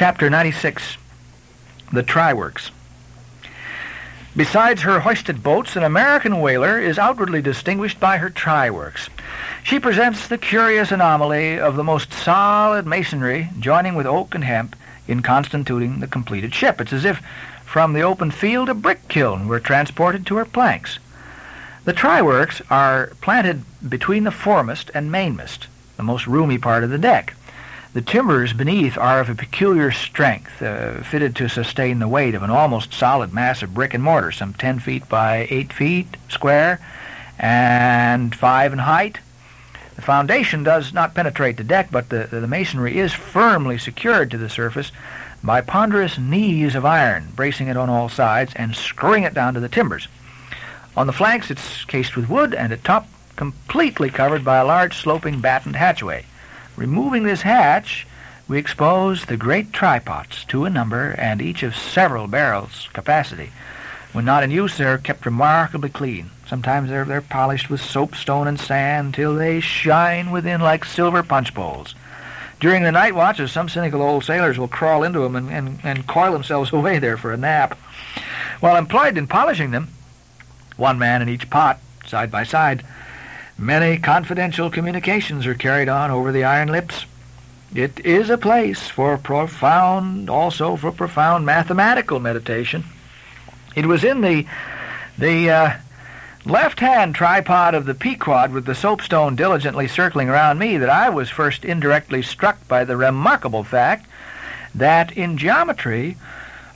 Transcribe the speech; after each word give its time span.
Chapter 0.00 0.30
96 0.30 0.96
The 1.92 2.02
Try-Works 2.02 2.70
Besides 4.34 4.80
her 4.80 5.00
hoisted 5.00 5.42
boats, 5.42 5.76
an 5.76 5.82
American 5.82 6.40
whaler 6.40 6.80
is 6.80 6.98
outwardly 6.98 7.42
distinguished 7.42 8.00
by 8.00 8.16
her 8.16 8.30
try-works. 8.30 9.10
She 9.62 9.78
presents 9.78 10.26
the 10.26 10.38
curious 10.38 10.90
anomaly 10.90 11.60
of 11.60 11.76
the 11.76 11.84
most 11.84 12.14
solid 12.14 12.86
masonry 12.86 13.50
joining 13.58 13.94
with 13.94 14.06
oak 14.06 14.34
and 14.34 14.42
hemp 14.42 14.74
in 15.06 15.20
constituting 15.20 16.00
the 16.00 16.06
completed 16.06 16.54
ship. 16.54 16.80
It's 16.80 16.94
as 16.94 17.04
if 17.04 17.18
from 17.66 17.92
the 17.92 18.00
open 18.00 18.30
field 18.30 18.70
a 18.70 18.74
brick 18.74 19.06
kiln 19.08 19.48
were 19.48 19.60
transported 19.60 20.24
to 20.28 20.36
her 20.36 20.46
planks. 20.46 20.98
The 21.84 21.92
try-works 21.92 22.62
are 22.70 23.12
planted 23.20 23.64
between 23.86 24.24
the 24.24 24.30
foremast 24.30 24.90
and 24.94 25.12
mainmast, 25.12 25.66
the 25.98 26.02
most 26.02 26.26
roomy 26.26 26.56
part 26.56 26.84
of 26.84 26.88
the 26.88 26.96
deck. 26.96 27.34
The 27.92 28.02
timbers 28.02 28.52
beneath 28.52 28.96
are 28.96 29.18
of 29.18 29.28
a 29.28 29.34
peculiar 29.34 29.90
strength, 29.90 30.62
uh, 30.62 31.02
fitted 31.02 31.34
to 31.36 31.48
sustain 31.48 31.98
the 31.98 32.06
weight 32.06 32.36
of 32.36 32.44
an 32.44 32.50
almost 32.50 32.94
solid 32.94 33.32
mass 33.32 33.62
of 33.62 33.74
brick 33.74 33.94
and 33.94 34.04
mortar, 34.04 34.30
some 34.30 34.54
10 34.54 34.78
feet 34.78 35.08
by 35.08 35.48
8 35.50 35.72
feet 35.72 36.16
square 36.28 36.78
and 37.36 38.32
5 38.32 38.72
in 38.74 38.78
height. 38.78 39.18
The 39.96 40.02
foundation 40.02 40.62
does 40.62 40.92
not 40.94 41.14
penetrate 41.14 41.56
the 41.56 41.64
deck, 41.64 41.88
but 41.90 42.10
the, 42.10 42.28
the 42.30 42.46
masonry 42.46 42.96
is 42.96 43.12
firmly 43.12 43.76
secured 43.76 44.30
to 44.30 44.38
the 44.38 44.48
surface 44.48 44.92
by 45.42 45.60
ponderous 45.60 46.16
knees 46.16 46.76
of 46.76 46.84
iron, 46.84 47.32
bracing 47.34 47.66
it 47.66 47.76
on 47.76 47.90
all 47.90 48.08
sides 48.08 48.52
and 48.54 48.76
screwing 48.76 49.24
it 49.24 49.34
down 49.34 49.54
to 49.54 49.60
the 49.60 49.68
timbers. 49.68 50.06
On 50.96 51.08
the 51.08 51.12
flanks 51.12 51.50
it's 51.50 51.84
cased 51.86 52.14
with 52.14 52.28
wood, 52.28 52.54
and 52.54 52.72
at 52.72 52.84
top 52.84 53.08
completely 53.34 54.10
covered 54.10 54.44
by 54.44 54.58
a 54.58 54.64
large 54.64 54.96
sloping 54.96 55.40
battened 55.40 55.74
hatchway. 55.74 56.24
Removing 56.80 57.24
this 57.24 57.42
hatch, 57.42 58.06
we 58.48 58.56
expose 58.56 59.26
the 59.26 59.36
great 59.36 59.70
try-pots, 59.70 60.46
two 60.46 60.64
in 60.64 60.72
number 60.72 61.10
and 61.18 61.42
each 61.42 61.62
of 61.62 61.76
several 61.76 62.26
barrels 62.26 62.88
capacity. 62.94 63.52
When 64.14 64.24
not 64.24 64.42
in 64.42 64.50
use, 64.50 64.78
they're 64.78 64.96
kept 64.96 65.26
remarkably 65.26 65.90
clean. 65.90 66.30
Sometimes 66.46 66.88
they're, 66.88 67.04
they're 67.04 67.20
polished 67.20 67.68
with 67.68 67.82
soapstone 67.82 68.48
and 68.48 68.58
sand 68.58 69.12
till 69.12 69.34
they 69.34 69.60
shine 69.60 70.30
within 70.30 70.62
like 70.62 70.86
silver 70.86 71.22
punch 71.22 71.52
bowls. 71.52 71.94
During 72.60 72.82
the 72.82 72.92
night 72.92 73.14
watches, 73.14 73.52
some 73.52 73.68
cynical 73.68 74.00
old 74.00 74.24
sailors 74.24 74.58
will 74.58 74.66
crawl 74.66 75.02
into 75.02 75.18
them 75.18 75.36
and, 75.36 75.50
and, 75.50 75.80
and 75.84 76.06
coil 76.06 76.32
themselves 76.32 76.72
away 76.72 76.98
there 76.98 77.18
for 77.18 77.30
a 77.30 77.36
nap. 77.36 77.78
While 78.60 78.76
employed 78.76 79.18
in 79.18 79.26
polishing 79.26 79.70
them, 79.70 79.88
one 80.78 80.98
man 80.98 81.20
in 81.20 81.28
each 81.28 81.50
pot, 81.50 81.78
side 82.06 82.30
by 82.30 82.44
side, 82.44 82.82
Many 83.60 83.98
confidential 83.98 84.70
communications 84.70 85.46
are 85.46 85.54
carried 85.54 85.90
on 85.90 86.10
over 86.10 86.32
the 86.32 86.44
iron 86.44 86.68
lips. 86.68 87.04
It 87.74 88.00
is 88.06 88.30
a 88.30 88.38
place 88.38 88.88
for 88.88 89.18
profound, 89.18 90.30
also 90.30 90.76
for 90.76 90.90
profound 90.90 91.44
mathematical 91.44 92.20
meditation. 92.20 92.84
It 93.76 93.84
was 93.84 94.02
in 94.02 94.22
the 94.22 94.46
the 95.18 95.50
uh, 95.50 95.76
left-hand 96.46 97.14
try-pot 97.14 97.74
of 97.74 97.84
the 97.84 97.92
Pequod 97.92 98.50
with 98.50 98.64
the 98.64 98.74
soapstone 98.74 99.36
diligently 99.36 99.88
circling 99.88 100.30
around 100.30 100.58
me 100.58 100.78
that 100.78 100.88
I 100.88 101.10
was 101.10 101.28
first 101.28 101.62
indirectly 101.62 102.22
struck 102.22 102.66
by 102.66 102.84
the 102.84 102.96
remarkable 102.96 103.62
fact 103.62 104.06
that 104.74 105.12
in 105.12 105.36
geometry, 105.36 106.16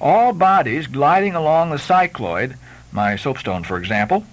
all 0.02 0.34
bodies 0.34 0.86
gliding 0.86 1.34
along 1.34 1.70
the 1.70 1.76
cycloid, 1.76 2.56
my 2.92 3.16
soapstone 3.16 3.64
for 3.64 3.78
example, 3.78 4.26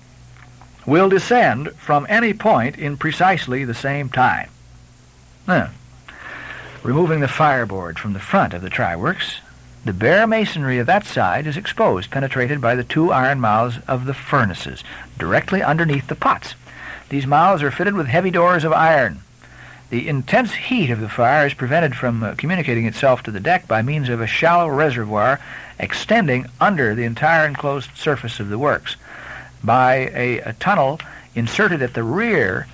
will 0.86 1.10
descend 1.10 1.72
from 1.78 2.06
any 2.10 2.34
point 2.34 2.78
in 2.78 2.98
precisely 2.98 3.64
the 3.64 3.74
same 3.74 4.10
time. 4.10 4.50
Removing 6.84 7.20
the 7.20 7.28
fireboard 7.28 8.00
from 8.00 8.14
the 8.14 8.20
front 8.20 8.54
of 8.54 8.62
the 8.62 8.70
try-works, 8.70 9.40
the 9.86 9.94
bare 9.94 10.26
masonry 10.26 10.80
of 10.80 10.88
that 10.88 11.06
side 11.06 11.46
is 11.46 11.58
exposed, 11.58 12.10
penetrated 12.10 12.62
by 12.62 12.76
the 12.76 12.84
two 12.84 13.12
iron 13.12 13.40
mouths 13.40 13.80
of 13.88 14.06
the 14.06 14.14
furnaces, 14.14 14.84
directly 15.18 15.62
underneath 15.62 16.08
the 16.08 16.16
pots. 16.16 16.56
These 17.10 17.28
mouths 17.28 17.62
are 17.62 17.72
fitted 17.72 17.94
with 17.94 18.08
heavy 18.08 18.32
doors 18.32 18.64
of 18.64 18.74
iron. 18.74 19.22
The 19.90 20.08
intense 20.08 20.54
heat 20.54 20.90
of 20.90 21.02
the 21.02 21.10
fire 21.10 21.46
is 21.46 21.54
prevented 21.54 21.96
from 21.96 22.24
uh, 22.24 22.36
communicating 22.36 22.86
itself 22.86 23.24
to 23.24 23.32
the 23.32 23.40
deck 23.40 23.68
by 23.68 23.82
means 23.82 24.08
of 24.08 24.22
a 24.22 24.28
shallow 24.28 24.70
reservoir 24.70 25.40
extending 25.78 26.46
under 26.62 26.96
the 26.96 27.04
entire 27.04 27.46
enclosed 27.46 27.90
surface 27.98 28.40
of 28.40 28.50
the 28.50 28.58
works 28.58 28.96
by 29.64 30.10
a, 30.14 30.40
a 30.40 30.54
tunnel 30.54 31.00
inserted 31.36 31.82
at 31.82 31.94
the 31.94 32.04
rear, 32.04 32.68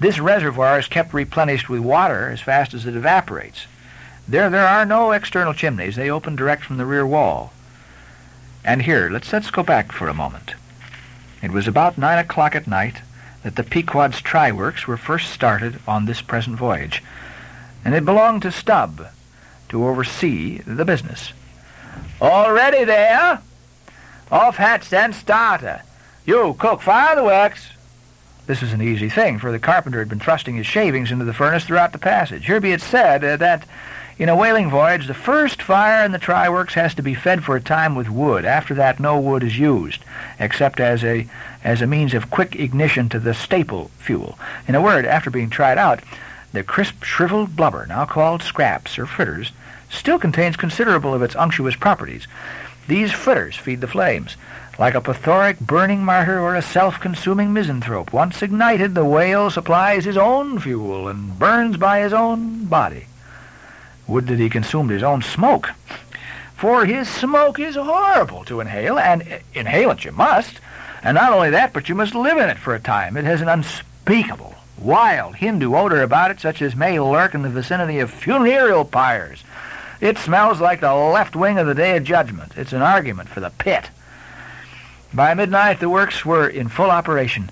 this 0.00 0.18
reservoir 0.18 0.78
is 0.78 0.88
kept 0.88 1.14
replenished 1.14 1.68
with 1.68 1.80
water 1.80 2.28
as 2.30 2.40
fast 2.40 2.74
as 2.74 2.86
it 2.86 2.96
evaporates. 2.96 3.66
There, 4.26 4.50
there 4.50 4.66
are 4.66 4.84
no 4.84 5.12
external 5.12 5.54
chimneys. 5.54 5.96
They 5.96 6.10
open 6.10 6.36
direct 6.36 6.64
from 6.64 6.76
the 6.76 6.86
rear 6.86 7.06
wall. 7.06 7.52
And 8.64 8.82
here, 8.82 9.10
let's, 9.10 9.32
let's 9.32 9.50
go 9.50 9.62
back 9.62 9.92
for 9.92 10.08
a 10.08 10.14
moment. 10.14 10.54
It 11.42 11.50
was 11.50 11.66
about 11.66 11.98
nine 11.98 12.18
o'clock 12.18 12.54
at 12.54 12.66
night 12.66 13.02
that 13.42 13.56
the 13.56 13.64
Pequod's 13.64 14.20
try-works 14.20 14.86
were 14.86 14.96
first 14.96 15.30
started 15.30 15.80
on 15.88 16.06
this 16.06 16.22
present 16.22 16.56
voyage, 16.56 17.02
and 17.84 17.94
it 17.94 18.04
belonged 18.04 18.42
to 18.42 18.52
Stubb 18.52 19.08
to 19.68 19.86
oversee 19.86 20.58
the 20.58 20.84
business. 20.84 21.32
All 22.20 22.52
ready 22.52 22.84
there? 22.84 23.40
Off 24.30 24.56
hatch 24.56 24.92
and 24.92 25.14
starter. 25.14 25.82
You, 26.24 26.54
cook, 26.58 26.80
fire 26.80 27.16
the 27.16 27.24
works. 27.24 27.70
This 28.46 28.60
was 28.60 28.72
an 28.72 28.82
easy 28.82 29.08
thing, 29.08 29.38
for 29.38 29.50
the 29.50 29.58
carpenter 29.58 29.98
had 29.98 30.08
been 30.08 30.20
thrusting 30.20 30.56
his 30.56 30.66
shavings 30.66 31.10
into 31.10 31.24
the 31.24 31.32
furnace 31.32 31.64
throughout 31.64 31.92
the 31.92 31.98
passage. 31.98 32.46
Here 32.46 32.60
be 32.60 32.72
it 32.72 32.80
said 32.80 33.24
uh, 33.24 33.36
that 33.38 33.66
in 34.18 34.28
a 34.28 34.36
whaling 34.36 34.70
voyage, 34.70 35.06
the 35.08 35.14
first 35.14 35.62
fire 35.62 36.04
in 36.04 36.12
the 36.12 36.18
try-works 36.18 36.74
has 36.74 36.94
to 36.94 37.02
be 37.02 37.14
fed 37.14 37.42
for 37.42 37.56
a 37.56 37.60
time 37.60 37.96
with 37.96 38.08
wood. 38.08 38.44
After 38.44 38.74
that, 38.74 39.00
no 39.00 39.18
wood 39.18 39.42
is 39.42 39.58
used, 39.58 40.04
except 40.38 40.78
as 40.78 41.02
a, 41.02 41.26
as 41.64 41.82
a 41.82 41.86
means 41.88 42.14
of 42.14 42.30
quick 42.30 42.54
ignition 42.54 43.08
to 43.08 43.18
the 43.18 43.34
staple 43.34 43.90
fuel. 43.98 44.38
In 44.68 44.76
a 44.76 44.82
word, 44.82 45.04
after 45.04 45.30
being 45.30 45.50
tried 45.50 45.78
out, 45.78 46.00
the 46.52 46.62
crisp, 46.62 47.02
shriveled 47.02 47.56
blubber, 47.56 47.86
now 47.86 48.04
called 48.04 48.42
scraps 48.42 48.98
or 48.98 49.06
fritters, 49.06 49.50
still 49.90 50.18
contains 50.18 50.56
considerable 50.56 51.14
of 51.14 51.22
its 51.22 51.34
unctuous 51.34 51.74
properties. 51.74 52.26
These 52.86 53.12
fritters 53.12 53.56
feed 53.56 53.80
the 53.80 53.88
flames. 53.88 54.36
Like 54.78 54.94
a 54.94 55.00
plethoric 55.00 55.60
burning 55.60 56.02
martyr 56.02 56.40
or 56.40 56.56
a 56.56 56.62
self-consuming 56.62 57.52
misanthrope, 57.52 58.12
once 58.12 58.42
ignited, 58.42 58.94
the 58.94 59.04
whale 59.04 59.50
supplies 59.50 60.04
his 60.04 60.16
own 60.16 60.58
fuel 60.58 61.08
and 61.08 61.38
burns 61.38 61.76
by 61.76 62.00
his 62.00 62.12
own 62.12 62.64
body. 62.64 63.06
Would 64.06 64.26
that 64.28 64.38
he 64.38 64.48
consumed 64.48 64.90
his 64.90 65.02
own 65.02 65.22
smoke. 65.22 65.70
For 66.56 66.86
his 66.86 67.08
smoke 67.08 67.58
is 67.58 67.76
horrible 67.76 68.44
to 68.44 68.60
inhale, 68.60 68.98
and 68.98 69.40
inhale 69.52 69.90
it 69.90 70.04
you 70.04 70.12
must. 70.12 70.58
And 71.02 71.16
not 71.16 71.32
only 71.32 71.50
that, 71.50 71.72
but 71.72 71.88
you 71.88 71.94
must 71.94 72.14
live 72.14 72.38
in 72.38 72.48
it 72.48 72.58
for 72.58 72.74
a 72.74 72.80
time. 72.80 73.16
It 73.16 73.24
has 73.24 73.40
an 73.40 73.48
unspeakable, 73.48 74.54
wild 74.78 75.36
Hindu 75.36 75.74
odor 75.74 76.02
about 76.02 76.30
it, 76.30 76.40
such 76.40 76.62
as 76.62 76.74
may 76.74 76.98
lurk 76.98 77.34
in 77.34 77.42
the 77.42 77.48
vicinity 77.50 77.98
of 77.98 78.10
funereal 78.10 78.84
pyres. 78.84 79.44
It 80.00 80.18
smells 80.18 80.60
like 80.60 80.80
the 80.80 80.94
left 80.94 81.36
wing 81.36 81.58
of 81.58 81.66
the 81.66 81.74
Day 81.74 81.96
of 81.96 82.04
Judgment. 82.04 82.52
It's 82.56 82.72
an 82.72 82.82
argument 82.82 83.28
for 83.28 83.40
the 83.40 83.50
pit. 83.50 83.90
By 85.14 85.34
midnight, 85.34 85.80
the 85.80 85.90
works 85.90 86.24
were 86.24 86.48
in 86.48 86.68
full 86.68 86.90
operation. 86.90 87.50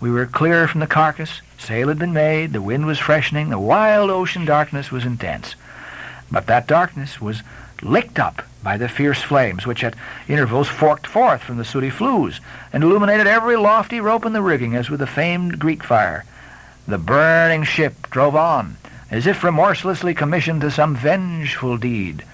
We 0.00 0.10
were 0.10 0.24
clear 0.24 0.66
from 0.66 0.80
the 0.80 0.86
carcass. 0.86 1.42
Sail 1.58 1.88
had 1.88 1.98
been 1.98 2.14
made. 2.14 2.52
The 2.52 2.62
wind 2.62 2.86
was 2.86 2.98
freshening. 2.98 3.50
The 3.50 3.58
wild 3.58 4.10
ocean 4.10 4.46
darkness 4.46 4.90
was 4.90 5.04
intense. 5.04 5.54
But 6.30 6.46
that 6.46 6.66
darkness 6.66 7.20
was 7.20 7.42
licked 7.82 8.18
up 8.18 8.42
by 8.62 8.78
the 8.78 8.88
fierce 8.88 9.20
flames, 9.20 9.66
which 9.66 9.84
at 9.84 9.94
intervals 10.26 10.68
forked 10.68 11.06
forth 11.06 11.42
from 11.42 11.58
the 11.58 11.64
sooty 11.64 11.90
flues 11.90 12.40
and 12.72 12.82
illuminated 12.82 13.26
every 13.26 13.56
lofty 13.56 14.00
rope 14.00 14.24
in 14.24 14.32
the 14.32 14.40
rigging 14.40 14.74
as 14.74 14.88
with 14.88 15.00
the 15.00 15.06
famed 15.06 15.58
Greek 15.58 15.84
fire. 15.84 16.24
The 16.88 16.98
burning 16.98 17.64
ship 17.64 18.10
drove 18.10 18.34
on, 18.34 18.76
as 19.10 19.26
if 19.26 19.44
remorselessly 19.44 20.14
commissioned 20.14 20.62
to 20.62 20.70
some 20.70 20.96
vengeful 20.96 21.76
deed. 21.76 22.24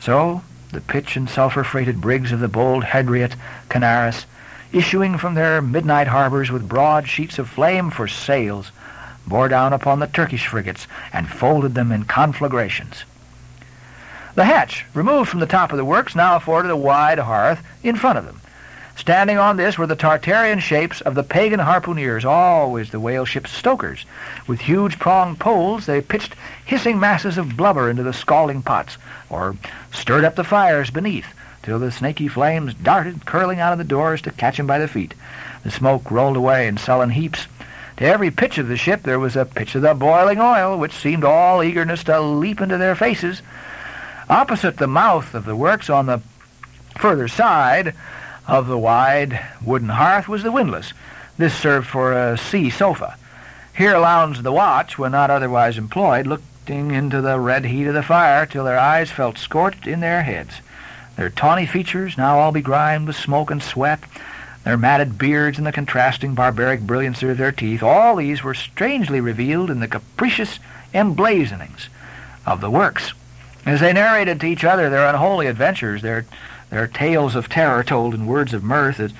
So 0.00 0.42
the 0.72 0.80
pitch 0.80 1.16
and 1.16 1.28
sulphur-freighted 1.28 2.00
brigs 2.00 2.32
of 2.32 2.40
the 2.40 2.48
bold 2.48 2.84
Hydriote, 2.84 3.36
Canaris, 3.68 4.26
issuing 4.72 5.16
from 5.16 5.34
their 5.34 5.62
midnight 5.62 6.08
harbors 6.08 6.50
with 6.50 6.68
broad 6.68 7.08
sheets 7.08 7.38
of 7.38 7.48
flame 7.48 7.90
for 7.90 8.06
sails, 8.06 8.70
bore 9.26 9.48
down 9.48 9.72
upon 9.72 9.98
the 9.98 10.06
Turkish 10.06 10.46
frigates 10.46 10.86
and 11.12 11.28
folded 11.28 11.74
them 11.74 11.92
in 11.92 12.04
conflagrations. 12.04 13.04
The 14.34 14.44
hatch, 14.44 14.86
removed 14.94 15.28
from 15.28 15.40
the 15.40 15.46
top 15.46 15.72
of 15.72 15.78
the 15.78 15.84
works, 15.84 16.14
now 16.14 16.36
afforded 16.36 16.70
a 16.70 16.76
wide 16.76 17.18
hearth 17.18 17.62
in 17.82 17.96
front 17.96 18.18
of 18.18 18.24
them. 18.24 18.40
Standing 18.98 19.38
on 19.38 19.56
this 19.56 19.78
were 19.78 19.86
the 19.86 19.94
Tartarian 19.94 20.58
shapes 20.58 21.00
of 21.02 21.14
the 21.14 21.22
pagan 21.22 21.60
harpooneers, 21.60 22.24
always 22.24 22.90
the 22.90 22.98
whale 22.98 23.24
ship's 23.24 23.52
stokers. 23.52 24.04
With 24.48 24.60
huge 24.60 24.98
pronged 24.98 25.38
poles, 25.38 25.86
they 25.86 26.00
pitched 26.00 26.34
hissing 26.64 26.98
masses 26.98 27.38
of 27.38 27.56
blubber 27.56 27.88
into 27.88 28.02
the 28.02 28.12
scalding 28.12 28.60
pots, 28.60 28.98
or 29.30 29.56
stirred 29.92 30.24
up 30.24 30.34
the 30.34 30.42
fires 30.42 30.90
beneath, 30.90 31.26
till 31.62 31.78
the 31.78 31.92
snaky 31.92 32.26
flames 32.26 32.74
darted, 32.74 33.24
curling 33.24 33.60
out 33.60 33.72
of 33.72 33.78
the 33.78 33.84
doors 33.84 34.20
to 34.22 34.32
catch 34.32 34.58
him 34.58 34.66
by 34.66 34.80
the 34.80 34.88
feet. 34.88 35.14
The 35.62 35.70
smoke 35.70 36.10
rolled 36.10 36.36
away 36.36 36.66
in 36.66 36.76
sullen 36.76 37.10
heaps. 37.10 37.46
To 37.98 38.04
every 38.04 38.32
pitch 38.32 38.58
of 38.58 38.66
the 38.66 38.76
ship 38.76 39.04
there 39.04 39.20
was 39.20 39.36
a 39.36 39.44
pitch 39.44 39.76
of 39.76 39.82
the 39.82 39.94
boiling 39.94 40.40
oil, 40.40 40.76
which 40.76 40.92
seemed 40.92 41.22
all 41.22 41.62
eagerness 41.62 42.02
to 42.04 42.20
leap 42.20 42.60
into 42.60 42.78
their 42.78 42.96
faces. 42.96 43.42
Opposite 44.28 44.76
the 44.76 44.88
mouth 44.88 45.34
of 45.34 45.44
the 45.44 45.56
works 45.56 45.88
on 45.88 46.06
the 46.06 46.20
further 46.96 47.28
side 47.28 47.94
of 48.48 48.66
the 48.66 48.78
wide 48.78 49.38
wooden 49.62 49.90
hearth 49.90 50.26
was 50.26 50.42
the 50.42 50.50
windlass. 50.50 50.92
This 51.36 51.54
served 51.54 51.86
for 51.86 52.12
a 52.12 52.36
sea 52.36 52.70
sofa. 52.70 53.16
Here 53.76 53.96
lounged 53.98 54.42
the 54.42 54.50
watch, 54.50 54.98
when 54.98 55.12
not 55.12 55.30
otherwise 55.30 55.78
employed, 55.78 56.26
looking 56.26 56.90
into 56.90 57.20
the 57.20 57.38
red 57.38 57.66
heat 57.66 57.86
of 57.86 57.94
the 57.94 58.02
fire 58.02 58.46
till 58.46 58.64
their 58.64 58.78
eyes 58.78 59.12
felt 59.12 59.38
scorched 59.38 59.86
in 59.86 60.00
their 60.00 60.22
heads. 60.24 60.54
Their 61.16 61.30
tawny 61.30 61.66
features, 61.66 62.18
now 62.18 62.38
all 62.38 62.50
begrimed 62.50 63.06
with 63.06 63.16
smoke 63.16 63.50
and 63.50 63.62
sweat, 63.62 64.00
their 64.64 64.76
matted 64.76 65.18
beards 65.18 65.58
and 65.58 65.66
the 65.66 65.72
contrasting 65.72 66.34
barbaric 66.34 66.80
brilliancy 66.80 67.28
of 67.28 67.38
their 67.38 67.52
teeth, 67.52 67.82
all 67.82 68.16
these 68.16 68.42
were 68.42 68.54
strangely 68.54 69.20
revealed 69.20 69.70
in 69.70 69.80
the 69.80 69.88
capricious 69.88 70.58
emblazonings 70.92 71.88
of 72.44 72.60
the 72.60 72.70
works. 72.70 73.12
As 73.64 73.80
they 73.80 73.92
narrated 73.92 74.40
to 74.40 74.46
each 74.46 74.64
other 74.64 74.90
their 74.90 75.08
unholy 75.08 75.46
adventures, 75.46 76.02
their, 76.02 76.24
their 76.70 76.86
tales 76.86 77.34
of 77.34 77.48
terror 77.48 77.82
told 77.82 78.14
in 78.14 78.26
words 78.26 78.52
of 78.52 78.62
mirth, 78.62 79.00
as, 79.00 79.12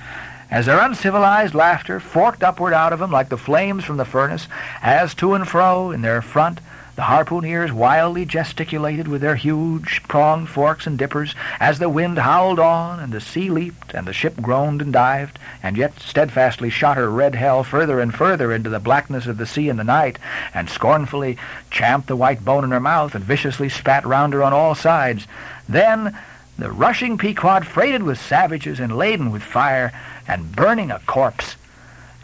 as 0.50 0.66
their 0.66 0.80
uncivilized 0.80 1.54
laughter 1.54 2.00
forked 2.00 2.42
upward 2.42 2.72
out 2.72 2.92
of 2.92 2.98
them 2.98 3.10
like 3.10 3.28
the 3.28 3.38
flames 3.38 3.84
from 3.84 3.96
the 3.96 4.04
furnace, 4.04 4.48
as 4.82 5.14
to 5.14 5.34
and 5.34 5.48
fro 5.48 5.90
in 5.90 6.02
their 6.02 6.22
front 6.22 6.60
the 6.98 7.04
harpooneers 7.04 7.70
wildly 7.70 8.24
gesticulated 8.24 9.06
with 9.06 9.20
their 9.20 9.36
huge 9.36 10.02
pronged 10.08 10.48
forks 10.48 10.84
and 10.84 10.98
dippers 10.98 11.32
as 11.60 11.78
the 11.78 11.88
wind 11.88 12.18
howled 12.18 12.58
on 12.58 12.98
and 12.98 13.12
the 13.12 13.20
sea 13.20 13.50
leaped 13.50 13.94
and 13.94 14.04
the 14.04 14.12
ship 14.12 14.34
groaned 14.42 14.82
and 14.82 14.92
dived 14.92 15.38
and 15.62 15.76
yet 15.76 16.00
steadfastly 16.00 16.68
shot 16.68 16.96
her 16.96 17.08
red 17.08 17.36
hell 17.36 17.62
further 17.62 18.00
and 18.00 18.16
further 18.16 18.52
into 18.52 18.68
the 18.68 18.80
blackness 18.80 19.28
of 19.28 19.38
the 19.38 19.46
sea 19.46 19.68
and 19.68 19.78
the 19.78 19.84
night 19.84 20.18
and 20.52 20.68
scornfully 20.68 21.38
champed 21.70 22.08
the 22.08 22.16
white 22.16 22.44
bone 22.44 22.64
in 22.64 22.72
her 22.72 22.80
mouth 22.80 23.14
and 23.14 23.22
viciously 23.22 23.68
spat 23.68 24.04
round 24.04 24.32
her 24.32 24.42
on 24.42 24.52
all 24.52 24.74
sides. 24.74 25.28
Then 25.68 26.18
the 26.58 26.72
rushing 26.72 27.16
Pequod 27.16 27.66
freighted 27.66 28.02
with 28.02 28.20
savages 28.20 28.80
and 28.80 28.96
laden 28.96 29.30
with 29.30 29.42
fire 29.42 29.92
and 30.26 30.54
burning 30.54 30.90
a 30.90 30.98
corpse 31.06 31.54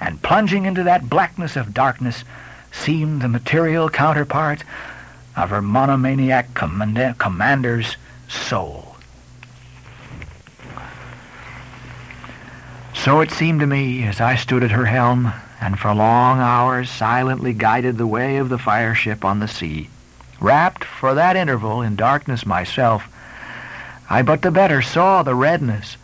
and 0.00 0.20
plunging 0.22 0.66
into 0.66 0.82
that 0.82 1.08
blackness 1.08 1.56
of 1.56 1.72
darkness 1.72 2.25
seemed 2.72 3.22
the 3.22 3.28
material 3.28 3.88
counterpart 3.88 4.64
of 5.36 5.50
her 5.50 5.62
monomaniac 5.62 6.52
command- 6.54 7.19
commander's 7.19 7.96
soul. 8.28 8.96
So 12.92 13.20
it 13.20 13.31
seemed 13.31 13.60
to 13.60 13.66
me 13.66 14.04
as 14.04 14.20
I 14.20 14.34
stood 14.34 14.64
at 14.64 14.70
her 14.70 14.86
helm 14.86 15.32
and 15.60 15.78
for 15.78 15.94
long 15.94 16.40
hours 16.40 16.90
silently 16.90 17.52
guided 17.52 17.98
the 17.98 18.06
way 18.06 18.36
of 18.38 18.48
the 18.48 18.58
fire 18.58 18.94
ship 18.94 19.25
on 19.25 19.40
the 19.40 19.48
sea. 19.48 19.88
Wrapped 20.40 20.84
for 20.84 21.14
that 21.14 21.36
interval 21.36 21.82
in 21.82 21.96
darkness 21.96 22.44
myself, 22.44 23.08
I 24.14 24.22
but 24.22 24.43
the 24.43 24.50
better 24.50 24.81
saw 24.81 25.22
the 25.22 25.34
redness, 25.34 25.96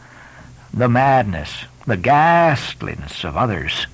the 0.75 0.89
madness, 0.89 1.65
the 1.87 1.97
ghastliness 1.97 3.25
of 3.25 3.37
others 3.37 3.87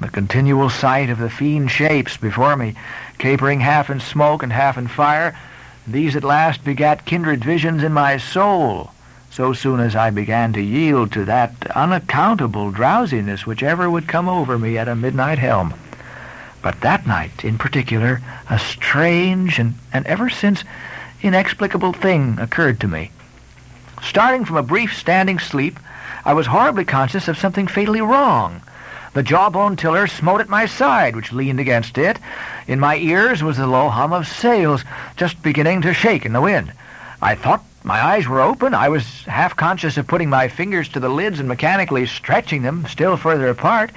the 0.00 0.08
continual 0.08 0.68
sight 0.68 1.08
of 1.08 1.18
the 1.18 1.30
fiend 1.30 1.70
shapes 1.70 2.16
before 2.16 2.56
me, 2.56 2.74
capering 3.18 3.60
half 3.60 3.88
in 3.88 4.00
smoke 4.00 4.42
and 4.42 4.52
half 4.52 4.76
in 4.76 4.88
fire, 4.88 5.38
these 5.86 6.16
at 6.16 6.24
last 6.24 6.64
begat 6.64 7.04
kindred 7.04 7.44
visions 7.44 7.82
in 7.82 7.92
my 7.92 8.16
soul, 8.16 8.90
so 9.30 9.52
soon 9.52 9.80
as 9.80 9.94
I 9.94 10.10
began 10.10 10.52
to 10.54 10.60
yield 10.60 11.12
to 11.12 11.24
that 11.26 11.70
unaccountable 11.76 12.70
drowsiness 12.70 13.46
which 13.46 13.62
ever 13.62 13.88
would 13.88 14.08
come 14.08 14.28
over 14.28 14.58
me 14.58 14.76
at 14.76 14.88
a 14.88 14.96
midnight 14.96 15.38
helm. 15.38 15.74
But 16.60 16.80
that 16.80 17.06
night, 17.06 17.44
in 17.44 17.58
particular, 17.58 18.20
a 18.50 18.58
strange 18.58 19.58
and, 19.58 19.74
and 19.92 20.06
ever 20.06 20.28
since 20.28 20.64
inexplicable 21.22 21.92
thing 21.92 22.38
occurred 22.38 22.80
to 22.80 22.88
me. 22.88 23.10
Starting 24.06 24.44
from 24.44 24.56
a 24.56 24.62
brief 24.62 24.96
standing 24.96 25.38
sleep, 25.38 25.78
I 26.24 26.34
was 26.34 26.46
horribly 26.46 26.84
conscious 26.84 27.26
of 27.26 27.38
something 27.38 27.66
fatally 27.66 28.02
wrong. 28.02 28.62
The 29.14 29.22
jawbone 29.22 29.76
tiller 29.76 30.06
smote 30.06 30.40
at 30.40 30.48
my 30.48 30.66
side, 30.66 31.16
which 31.16 31.32
leaned 31.32 31.58
against 31.58 31.96
it. 31.96 32.18
In 32.66 32.78
my 32.78 32.96
ears 32.96 33.42
was 33.42 33.56
the 33.56 33.66
low 33.66 33.88
hum 33.88 34.12
of 34.12 34.28
sails, 34.28 34.84
just 35.16 35.42
beginning 35.42 35.82
to 35.82 35.94
shake 35.94 36.26
in 36.26 36.32
the 36.32 36.40
wind. 36.40 36.72
I 37.22 37.34
thought 37.34 37.64
my 37.82 38.02
eyes 38.02 38.28
were 38.28 38.40
open. 38.40 38.74
I 38.74 38.88
was 38.88 39.04
half 39.24 39.56
conscious 39.56 39.96
of 39.96 40.06
putting 40.06 40.28
my 40.28 40.48
fingers 40.48 40.88
to 40.90 41.00
the 41.00 41.08
lids 41.08 41.38
and 41.38 41.48
mechanically 41.48 42.06
stretching 42.06 42.62
them 42.62 42.86
still 42.88 43.16
further 43.16 43.48
apart. 43.48 43.90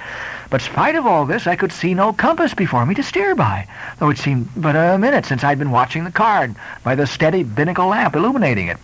But 0.50 0.62
spite 0.62 0.94
of 0.94 1.06
all 1.06 1.26
this, 1.26 1.46
I 1.46 1.56
could 1.56 1.72
see 1.72 1.94
no 1.94 2.12
compass 2.12 2.54
before 2.54 2.86
me 2.86 2.94
to 2.94 3.02
steer 3.02 3.34
by, 3.34 3.66
though 3.98 4.10
it 4.10 4.18
seemed 4.18 4.48
but 4.56 4.76
a 4.76 4.98
minute 4.98 5.26
since 5.26 5.44
I'd 5.44 5.58
been 5.58 5.70
watching 5.70 6.04
the 6.04 6.10
card 6.10 6.54
by 6.82 6.94
the 6.94 7.06
steady 7.06 7.42
binnacle 7.42 7.88
lamp 7.88 8.16
illuminating 8.16 8.68
it. 8.68 8.78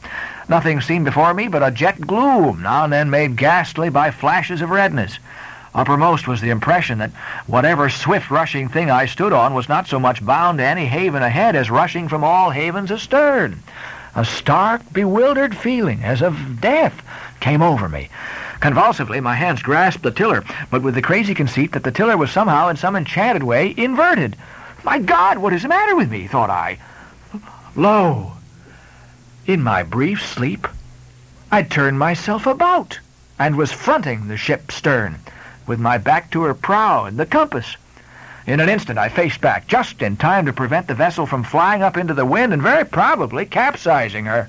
Nothing 0.49 0.81
seemed 0.81 1.05
before 1.05 1.32
me 1.32 1.49
but 1.49 1.62
a 1.62 1.70
jet 1.70 2.00
gloom, 2.00 2.62
now 2.62 2.85
and 2.85 2.93
then 2.93 3.11
made 3.11 3.37
ghastly 3.37 3.88
by 3.88 4.11
flashes 4.11 4.61
of 4.61 4.70
redness. 4.70 5.19
Uppermost 5.75 6.29
was 6.29 6.41
the 6.41 6.50
impression 6.50 6.99
that 6.99 7.11
whatever 7.46 7.88
swift 7.91 8.31
rushing 8.31 8.69
thing 8.69 8.91
I 8.91 9.06
stood 9.06 9.32
on 9.32 9.55
was 9.55 9.69
not 9.69 9.88
so 9.88 9.99
much 9.99 10.25
bound 10.25 10.58
to 10.58 10.64
any 10.64 10.87
haven 10.87 11.23
ahead 11.23 11.56
as 11.56 11.70
rushing 11.70 12.08
from 12.08 12.23
all 12.23 12.50
havens 12.50 12.93
astern. 12.93 13.62
A 14.14 14.25
stark, 14.25 14.82
bewildered 14.93 15.56
feeling, 15.56 16.05
as 16.05 16.23
of 16.23 16.61
death, 16.61 17.02
came 17.41 17.62
over 17.62 17.88
me. 17.88 18.08
Convulsively, 18.61 19.20
my 19.20 19.35
hands 19.35 19.62
grasped 19.62 20.05
the 20.05 20.12
tiller, 20.12 20.44
but 20.70 20.82
with 20.82 20.94
the 20.94 21.02
crazy 21.02 21.35
conceit 21.35 21.73
that 21.73 21.82
the 21.82 21.91
tiller 21.91 22.17
was 22.17 22.31
somehow, 22.31 22.69
in 22.69 22.76
some 22.76 22.94
enchanted 22.94 23.43
way, 23.43 23.75
inverted. 23.76 24.37
My 24.85 25.00
God, 25.00 25.38
what 25.38 25.52
is 25.52 25.62
the 25.62 25.69
matter 25.69 25.96
with 25.96 26.11
me? 26.11 26.29
thought 26.29 26.50
I. 26.50 26.79
Lo! 27.75 28.35
In 29.46 29.62
my 29.62 29.82
brief 29.82 30.25
sleep, 30.25 30.67
I 31.52 31.62
turned 31.62 31.99
myself 31.99 32.46
about 32.46 32.99
and 33.38 33.56
was 33.56 33.73
fronting 33.73 34.26
the 34.26 34.38
ship's 34.38 34.75
stern 34.75 35.17
with 35.67 35.79
my 35.79 35.99
back 35.99 36.31
to 36.31 36.44
her 36.44 36.55
prow 36.55 37.05
and 37.05 37.19
the 37.19 37.26
compass. 37.26 37.76
In 38.46 38.58
an 38.58 38.70
instant 38.70 38.99
I 38.99 39.11
faced 39.11 39.43
back, 39.43 39.67
just 39.67 40.00
in 40.00 40.17
time 40.17 40.46
to 40.46 40.52
prevent 40.55 40.87
the 40.87 40.94
vessel 40.94 41.26
from 41.26 41.44
flying 41.44 41.82
up 41.82 41.99
into 41.99 42.14
the 42.14 42.25
wind 42.25 42.55
and 42.55 42.62
very 42.62 42.87
probably 42.87 43.44
capsizing 43.44 44.25
her. 44.25 44.49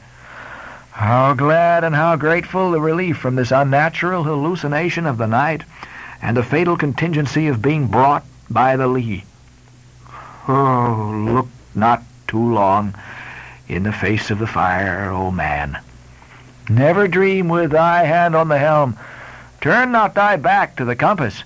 How 0.91 1.33
glad 1.33 1.83
and 1.83 1.93
how 1.93 2.15
grateful 2.15 2.71
the 2.71 2.79
relief 2.79 3.17
from 3.17 3.35
this 3.35 3.51
unnatural 3.51 4.23
hallucination 4.23 5.05
of 5.05 5.17
the 5.17 5.27
night 5.27 5.63
and 6.21 6.37
the 6.37 6.43
fatal 6.43 6.77
contingency 6.77 7.47
of 7.47 7.61
being 7.61 7.87
brought 7.87 8.23
by 8.49 8.77
the 8.77 8.87
lee. 8.87 9.25
Oh, 10.47 11.25
look 11.27 11.49
not 11.73 12.01
too 12.27 12.53
long 12.53 12.95
in 13.67 13.83
the 13.83 13.91
face 13.91 14.31
of 14.31 14.39
the 14.39 14.47
fire, 14.47 15.09
O 15.09 15.31
man. 15.31 15.77
Never 16.69 17.07
dream 17.07 17.47
with 17.47 17.71
thy 17.71 18.03
hand 18.03 18.35
on 18.35 18.47
the 18.47 18.57
helm 18.57 18.97
Turn 19.65 19.91
not 19.91 20.13
thy 20.13 20.35
back 20.35 20.75
to 20.75 20.85
the 20.85 20.95
compass. 20.95 21.43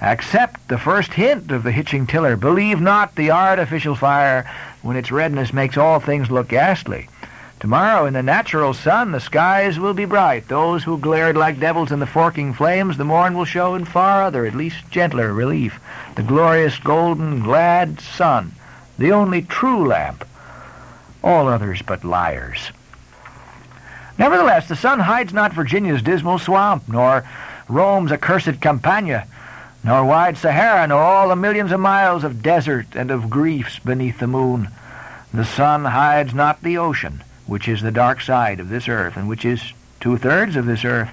Accept 0.00 0.68
the 0.68 0.78
first 0.78 1.12
hint 1.12 1.50
of 1.50 1.64
the 1.64 1.70
hitching 1.70 2.06
tiller. 2.06 2.34
Believe 2.34 2.80
not 2.80 3.14
the 3.14 3.30
artificial 3.30 3.94
fire 3.94 4.50
when 4.80 4.96
its 4.96 5.12
redness 5.12 5.52
makes 5.52 5.76
all 5.76 6.00
things 6.00 6.30
look 6.30 6.48
ghastly. 6.48 7.10
Tomorrow 7.60 8.06
in 8.06 8.14
the 8.14 8.22
natural 8.22 8.72
sun 8.72 9.12
the 9.12 9.20
skies 9.20 9.78
will 9.78 9.92
be 9.92 10.06
bright. 10.06 10.48
Those 10.48 10.82
who 10.82 10.96
glared 10.96 11.36
like 11.36 11.60
devils 11.60 11.92
in 11.92 11.98
the 11.98 12.06
forking 12.06 12.54
flames, 12.54 12.96
the 12.96 13.04
morn 13.04 13.36
will 13.36 13.44
show 13.44 13.74
in 13.74 13.84
far 13.84 14.22
other, 14.22 14.46
at 14.46 14.54
least 14.54 14.90
gentler 14.90 15.34
relief. 15.34 15.78
The 16.14 16.22
glorious 16.22 16.78
golden 16.78 17.40
glad 17.40 18.00
sun, 18.00 18.52
the 18.98 19.12
only 19.12 19.42
true 19.42 19.86
lamp. 19.86 20.24
All 21.22 21.48
others 21.48 21.82
but 21.82 22.04
liars. 22.04 22.70
Nevertheless, 24.18 24.68
the 24.68 24.76
sun 24.76 25.00
hides 25.00 25.32
not 25.32 25.52
Virginia's 25.52 26.02
dismal 26.02 26.38
swamp, 26.38 26.88
nor 26.88 27.24
Rome's 27.68 28.10
accursed 28.10 28.60
Campagna, 28.60 29.26
nor 29.84 30.04
wide 30.04 30.36
Sahara, 30.36 30.86
nor 30.86 31.00
all 31.00 31.28
the 31.28 31.36
millions 31.36 31.70
of 31.70 31.80
miles 31.80 32.24
of 32.24 32.42
desert 32.42 32.86
and 32.94 33.10
of 33.10 33.30
griefs 33.30 33.78
beneath 33.78 34.18
the 34.18 34.26
moon. 34.26 34.68
The 35.32 35.44
sun 35.44 35.84
hides 35.84 36.34
not 36.34 36.62
the 36.62 36.78
ocean, 36.78 37.22
which 37.46 37.68
is 37.68 37.80
the 37.80 37.92
dark 37.92 38.20
side 38.20 38.60
of 38.60 38.68
this 38.68 38.88
earth, 38.88 39.16
and 39.16 39.28
which 39.28 39.44
is 39.44 39.72
two-thirds 40.00 40.56
of 40.56 40.66
this 40.66 40.84
earth. 40.84 41.10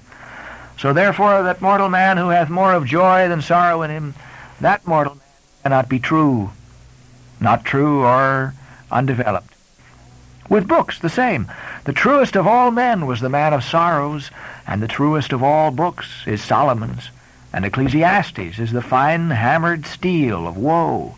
So 0.80 0.94
therefore 0.94 1.44
that 1.44 1.62
mortal 1.62 1.90
man 1.90 2.18
who 2.18 2.30
hath 2.30 2.50
more 2.50 2.74
of 2.74 2.86
joy 2.86 3.30
than 3.30 3.42
sorrow 3.42 3.82
in 3.82 3.92
him, 3.92 4.14
that 4.62 4.88
mortal 4.88 5.16
man 5.16 5.24
cannot 5.64 5.90
be 5.90 6.00
true, 6.00 6.52
not 7.40 7.66
true 7.66 8.04
or 8.04 8.54
undeveloped. 8.92 9.55
With 10.48 10.68
books, 10.68 11.00
the 11.00 11.10
same. 11.10 11.52
The 11.86 11.94
truest 11.94 12.36
of 12.36 12.46
all 12.46 12.70
men 12.72 13.08
was 13.08 13.20
the 13.20 13.30
man 13.30 13.54
of 13.54 13.64
sorrows, 13.64 14.30
and 14.68 14.82
the 14.82 14.88
truest 14.88 15.34
of 15.34 15.42
all 15.42 15.72
books 15.72 16.24
is 16.28 16.44
Solomon's, 16.44 17.10
and 17.52 17.66
Ecclesiastes 17.66 18.60
is 18.60 18.72
the 18.72 18.82
fine 18.82 19.32
hammered 19.32 19.86
steel 19.86 20.48
of 20.48 20.56
woe. 20.56 21.16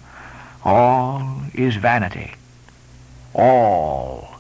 All 0.63 1.41
is 1.53 1.75
vanity. 1.75 2.33
All. 3.33 4.35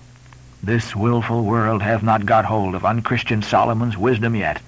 This 0.63 0.95
wilful 0.95 1.43
world 1.43 1.81
hath 1.81 2.01
not 2.01 2.25
got 2.25 2.45
hold 2.45 2.73
of 2.73 2.85
unchristian 2.85 3.41
Solomon's 3.41 3.97
wisdom 3.97 4.35
yet. 4.35 4.61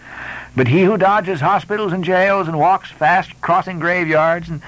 But 0.55 0.67
he 0.67 0.83
who 0.83 0.97
dodges 0.97 1.41
hospitals 1.41 1.93
and 1.93 2.03
jails 2.03 2.47
and 2.47 2.59
walks 2.59 2.91
fast 2.91 3.39
crossing 3.41 3.79
graveyards 3.79 4.49
and 4.49 4.61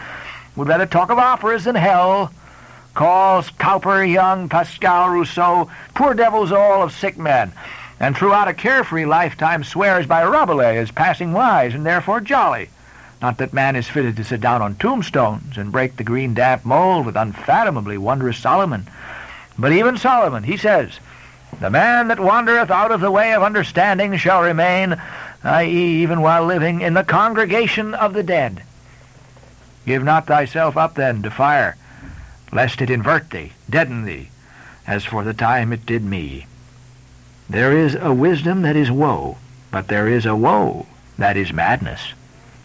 would 0.55 0.67
rather 0.67 0.85
talk 0.85 1.09
of 1.09 1.19
operas 1.19 1.65
than 1.65 1.75
hell 1.75 2.31
calls 2.93 3.49
Cowper, 3.51 4.03
Young, 4.03 4.49
Pascal, 4.49 5.09
Rousseau, 5.09 5.69
poor 5.95 6.13
devils 6.13 6.51
all 6.51 6.83
of 6.83 6.93
sick 6.93 7.17
men, 7.17 7.51
and 7.99 8.15
throughout 8.15 8.47
a 8.47 8.53
carefree 8.53 9.05
lifetime 9.05 9.63
swears 9.63 10.05
by 10.05 10.23
Rabelais 10.23 10.77
as 10.77 10.91
passing 10.91 11.33
wise 11.33 11.73
and 11.73 11.85
therefore 11.85 12.19
jolly. 12.19 12.69
Not 13.21 13.37
that 13.37 13.53
man 13.53 13.75
is 13.75 13.87
fitted 13.87 14.17
to 14.17 14.23
sit 14.23 14.41
down 14.41 14.63
on 14.63 14.75
tombstones 14.75 15.57
and 15.57 15.71
break 15.71 15.95
the 15.95 16.03
green 16.03 16.33
damp 16.33 16.65
mold 16.65 17.05
with 17.05 17.15
unfathomably 17.15 17.97
wondrous 17.97 18.39
Solomon. 18.39 18.87
But 19.59 19.71
even 19.71 19.97
Solomon, 19.97 20.43
he 20.43 20.57
says, 20.57 20.99
The 21.59 21.69
man 21.69 22.07
that 22.07 22.19
wandereth 22.19 22.71
out 22.71 22.91
of 22.91 22.99
the 22.99 23.11
way 23.11 23.33
of 23.33 23.43
understanding 23.43 24.17
shall 24.17 24.41
remain, 24.41 24.99
i.e., 25.43 26.01
even 26.01 26.21
while 26.21 26.45
living, 26.45 26.81
in 26.81 26.95
the 26.95 27.03
congregation 27.03 27.93
of 27.93 28.13
the 28.13 28.23
dead. 28.23 28.63
Give 29.85 30.03
not 30.03 30.25
thyself 30.25 30.75
up 30.75 30.95
then 30.95 31.21
to 31.21 31.29
fire, 31.29 31.75
lest 32.51 32.81
it 32.81 32.89
invert 32.89 33.29
thee, 33.29 33.53
deaden 33.69 34.05
thee, 34.05 34.29
as 34.85 35.05
for 35.05 35.23
the 35.23 35.33
time 35.33 35.71
it 35.71 35.85
did 35.85 36.03
me. 36.03 36.45
There 37.49 37.77
is 37.77 37.95
a 37.95 38.13
wisdom 38.13 38.61
that 38.61 38.75
is 38.75 38.91
woe, 38.91 39.37
but 39.71 39.87
there 39.87 40.07
is 40.07 40.25
a 40.25 40.35
woe 40.35 40.85
that 41.17 41.37
is 41.37 41.53
madness. 41.53 42.13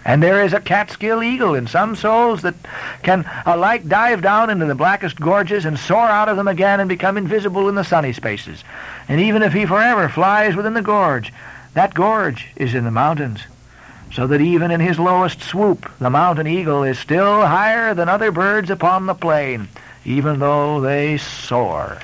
And 0.04 0.22
there 0.22 0.44
is 0.44 0.52
a 0.52 0.60
Catskill 0.60 1.20
eagle 1.20 1.56
in 1.56 1.66
some 1.66 1.96
souls 1.96 2.42
that 2.42 2.54
can 3.02 3.28
alike 3.44 3.88
dive 3.88 4.22
down 4.22 4.50
into 4.50 4.66
the 4.66 4.76
blackest 4.76 5.18
gorges 5.18 5.64
and 5.64 5.76
soar 5.76 6.08
out 6.08 6.28
of 6.28 6.36
them 6.36 6.46
again 6.46 6.78
and 6.78 6.88
become 6.88 7.16
invisible 7.16 7.68
in 7.68 7.74
the 7.74 7.82
sunny 7.82 8.12
spaces. 8.12 8.62
And 9.08 9.20
even 9.20 9.42
if 9.42 9.52
he 9.52 9.66
forever 9.66 10.08
flies 10.08 10.54
within 10.54 10.74
the 10.74 10.82
gorge, 10.82 11.32
that 11.74 11.92
gorge 11.92 12.46
is 12.54 12.72
in 12.72 12.84
the 12.84 12.92
mountains. 12.92 13.40
So 14.12 14.26
that 14.28 14.40
even 14.40 14.70
in 14.70 14.80
his 14.80 14.98
lowest 14.98 15.42
swoop, 15.42 15.90
the 15.98 16.10
mountain 16.10 16.46
eagle 16.46 16.84
is 16.84 16.98
still 16.98 17.44
higher 17.44 17.92
than 17.94 18.08
other 18.08 18.30
birds 18.30 18.70
upon 18.70 19.06
the 19.06 19.14
plain, 19.14 19.68
even 20.04 20.38
though 20.38 20.80
they 20.80 21.18
soar. 21.18 21.98